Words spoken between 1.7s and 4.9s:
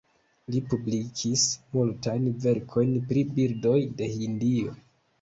multajn verkojn pri birdoj de Hindio.